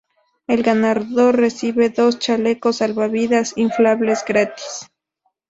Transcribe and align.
El 0.47 0.63
ganador 0.63 1.35
recibe 1.35 1.89
dos 1.89 2.17
chalecos 2.17 2.77
salvavidas 2.77 3.53
inflables 3.55 4.25
gratis. 4.27 4.89